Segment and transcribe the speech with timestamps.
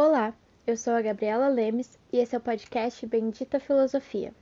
[0.00, 0.32] Olá,
[0.64, 4.32] eu sou a Gabriela Lemes e esse é o podcast Bendita Filosofia.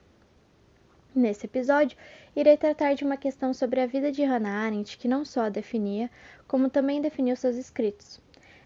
[1.15, 1.97] Nesse episódio,
[2.37, 5.49] irei tratar de uma questão sobre a vida de Hannah Arendt que não só a
[5.49, 6.11] definia,
[6.47, 8.21] como também definiu seus escritos,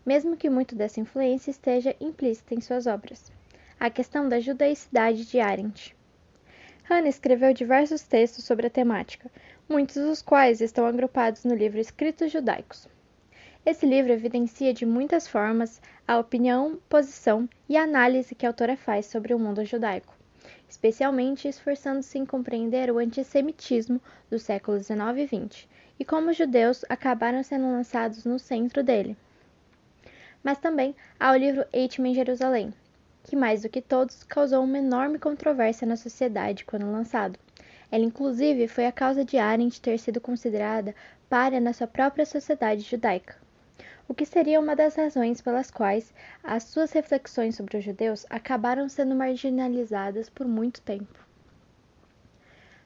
[0.04, 3.30] mesmo que muito dessa influência esteja implícita em suas obras.
[3.78, 5.96] A questão da judaicidade de Arendt.
[6.82, 9.30] Hannah escreveu diversos textos sobre a temática,
[9.68, 12.88] muitos dos quais estão agrupados no livro Escritos Judaicos.
[13.64, 19.04] Esse livro evidencia de muitas formas a opinião, posição e análise que a autora faz
[19.04, 20.16] sobre o mundo judaico,
[20.66, 24.00] especialmente esforçando-se em compreender o antissemitismo
[24.30, 29.14] dos séculos XIX e XX e como os judeus acabaram sendo lançados no centro dele.
[30.42, 32.72] Mas também há o livro Eichmann em Jerusalém,
[33.24, 37.38] que mais do que todos causou uma enorme controvérsia na sociedade quando lançado.
[37.92, 40.94] Ela, inclusive, foi a causa de Arendt ter sido considerada
[41.28, 43.36] párea na sua própria sociedade judaica
[44.10, 48.88] o que seria uma das razões pelas quais as suas reflexões sobre os judeus acabaram
[48.88, 51.24] sendo marginalizadas por muito tempo.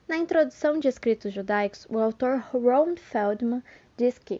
[0.07, 3.63] Na introdução de Escritos Judaicos, o autor Ron Feldman
[3.97, 4.39] diz que,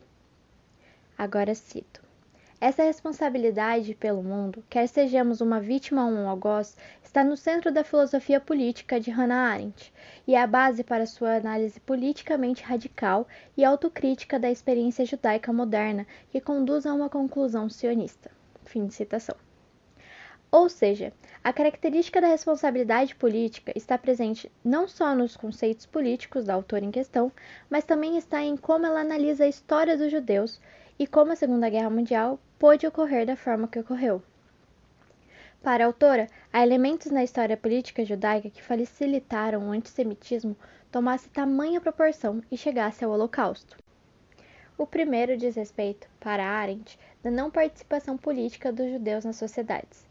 [1.17, 2.03] agora cito,
[2.66, 7.83] essa responsabilidade pelo mundo, quer sejamos uma vítima ou um algoz, está no centro da
[7.83, 9.94] filosofia política de Hannah Arendt
[10.25, 16.08] e é a base para sua análise politicamente radical e autocrítica da experiência judaica moderna
[16.31, 18.31] que conduz a uma conclusão sionista.
[18.63, 19.36] Fim de citação.
[20.52, 26.55] Ou seja, a característica da responsabilidade política está presente não só nos conceitos políticos da
[26.55, 27.31] autora em questão,
[27.69, 30.59] mas também está em como ela analisa a história dos judeus
[30.98, 34.22] e como a Segunda Guerra Mundial pôde ocorrer da forma que ocorreu.
[35.62, 40.56] Para a autora, há elementos na história política judaica que facilitaram o antissemitismo
[40.92, 43.76] tomasse tamanha proporção e chegasse ao Holocausto.
[44.78, 50.06] O primeiro diz respeito, para Arendt, da não participação política dos judeus nas sociedades,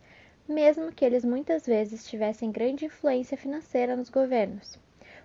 [0.48, 4.78] mesmo que eles muitas vezes tivessem grande influência financeira nos governos,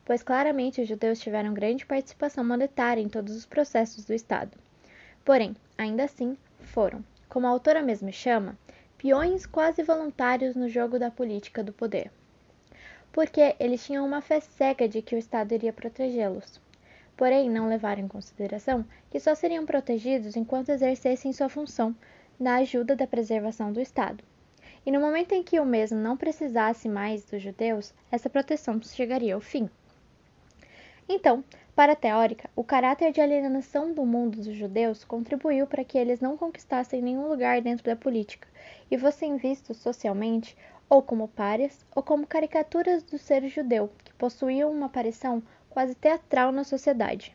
[0.06, 4.52] pois claramente os judeus tiveram grande participação monetária em todos os processos do Estado.
[5.24, 8.58] Porém, ainda assim, foram, como a autora mesma chama,
[8.98, 12.12] peões quase voluntários no jogo da política do poder.
[13.12, 16.60] Porque eles tinham uma fé cega de que o Estado iria protegê-los.
[17.16, 21.96] Porém, não levaram em consideração que só seriam protegidos enquanto exercessem sua função
[22.40, 24.24] na ajuda da preservação do Estado.
[24.86, 29.36] E no momento em que o mesmo não precisasse mais dos judeus, essa proteção chegaria
[29.36, 29.70] ao fim.
[31.08, 31.44] Então,
[31.80, 36.20] para a teórica, o caráter de alienação do mundo dos judeus contribuiu para que eles
[36.20, 38.50] não conquistassem nenhum lugar dentro da política
[38.92, 40.58] e fossem vistos socialmente
[40.90, 46.52] ou como párias ou como caricaturas do ser judeu, que possuíam uma aparição quase teatral
[46.52, 47.34] na sociedade.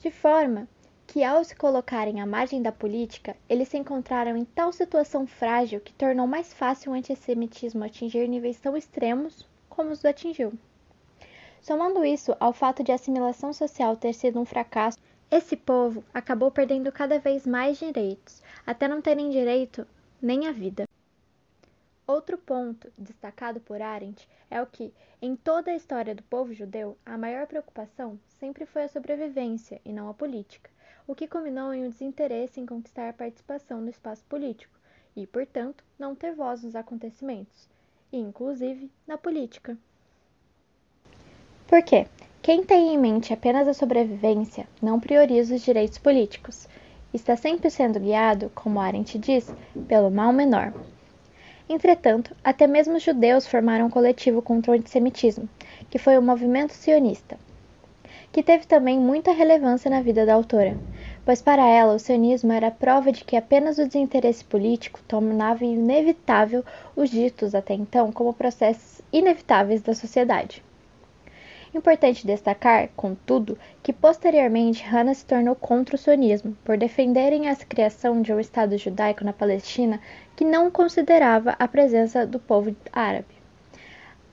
[0.00, 0.66] De forma
[1.06, 5.80] que, ao se colocarem à margem da política, eles se encontraram em tal situação frágil
[5.80, 10.58] que tornou mais fácil o antissemitismo atingir níveis tão extremos como os atingiu.
[11.60, 14.98] Somando isso ao fato de a assimilação social ter sido um fracasso,
[15.30, 19.86] esse povo acabou perdendo cada vez mais direitos, até não terem direito
[20.22, 20.84] nem à vida.
[22.06, 26.96] Outro ponto destacado por Arendt é o que, em toda a história do povo judeu,
[27.04, 30.70] a maior preocupação sempre foi a sobrevivência e não a política,
[31.06, 34.72] o que culminou em um desinteresse em conquistar a participação no espaço político
[35.14, 37.68] e, portanto, não ter voz nos acontecimentos,
[38.10, 39.76] e inclusive na política.
[41.68, 42.06] Por quê?
[42.40, 46.66] Quem tem em mente apenas a sobrevivência não prioriza os direitos políticos.
[47.12, 49.52] Está sempre sendo guiado, como Arendt diz,
[49.86, 50.72] pelo mal menor.
[51.68, 55.46] Entretanto, até mesmo os judeus formaram um coletivo contra o antissemitismo,
[55.90, 57.38] que foi o movimento sionista,
[58.32, 60.74] que teve também muita relevância na vida da autora,
[61.22, 66.64] pois para ela o sionismo era prova de que apenas o desinteresse político tornava inevitável
[66.96, 70.66] os ditos até então como processos inevitáveis da sociedade.
[71.78, 78.20] Importante destacar, contudo, que posteriormente Hannah se tornou contra o sionismo, por defenderem a criação
[78.20, 80.00] de um Estado judaico na Palestina
[80.34, 83.28] que não considerava a presença do povo árabe.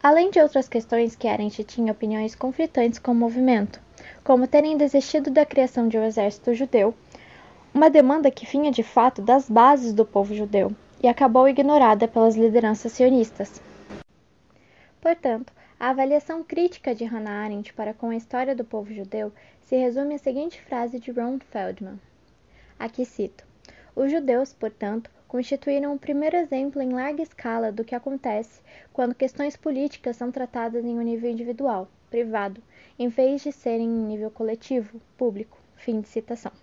[0.02, 3.80] Além de outras questões que Arendt tinha opiniões conflitantes com o movimento,
[4.24, 6.96] como terem desistido da criação de um exército judeu,
[7.72, 12.36] uma demanda que vinha de fato das bases do povo judeu e acabou ignorada pelas
[12.36, 13.62] lideranças sionistas.
[15.00, 19.32] Portanto, a avaliação crítica de Hannah Arendt para com a história do povo judeu
[19.62, 22.00] se resume à seguinte frase de Ron Feldman.
[22.80, 23.46] Aqui cito:
[23.96, 28.62] Os judeus, portanto, constituíram o primeiro exemplo em larga escala do que acontece
[28.94, 32.62] quando questões políticas são tratadas em um nível individual, privado,
[32.98, 35.58] em vez de serem em nível coletivo, público.
[35.76, 36.54] Fim de citação.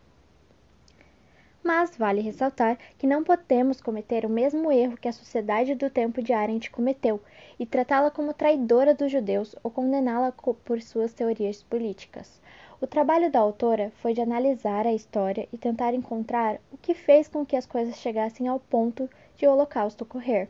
[1.62, 6.20] Mas vale ressaltar que não podemos cometer o mesmo erro que a sociedade do tempo
[6.20, 7.20] de Arendt cometeu
[7.56, 12.40] e tratá-la como traidora dos judeus ou condená-la por suas teorias políticas.
[12.80, 17.28] O trabalho da autora foi de analisar a história e tentar encontrar o que fez
[17.28, 20.48] com que as coisas chegassem ao ponto de o Holocausto ocorrer.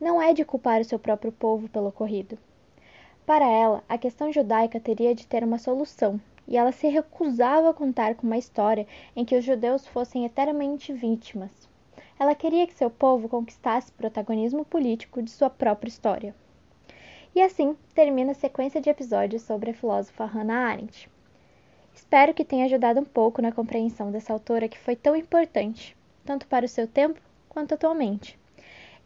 [0.00, 2.36] Não é de culpar o seu próprio povo pelo ocorrido.
[3.24, 7.74] Para ela, a questão judaica teria de ter uma solução, e ela se recusava a
[7.74, 11.68] contar com uma história em que os judeus fossem eternamente vítimas.
[12.18, 16.34] Ela queria que seu povo conquistasse protagonismo político de sua própria história.
[17.34, 21.10] E assim termina a sequência de episódios sobre a filósofa Hannah Arendt.
[21.94, 26.46] Espero que tenha ajudado um pouco na compreensão dessa autora que foi tão importante, tanto
[26.46, 28.38] para o seu tempo quanto atualmente,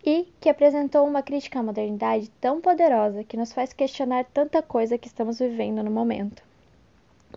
[0.04, 4.96] e que apresentou uma crítica à modernidade tão poderosa que nos faz questionar tanta coisa
[4.96, 6.51] que estamos vivendo no momento.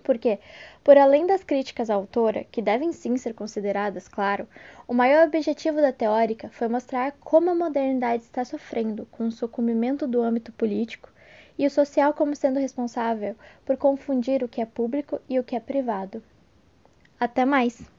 [0.02, 0.40] Porque,
[0.84, 4.48] por além das críticas à autora, que devem sim ser consideradas, claro,
[4.88, 10.08] o maior objetivo da teórica foi mostrar como a modernidade está sofrendo com o sucumbimento
[10.08, 11.10] do âmbito político
[11.58, 15.56] e o social como sendo responsável por confundir o que é público e o que
[15.56, 16.22] é privado.
[17.20, 17.95] Até mais!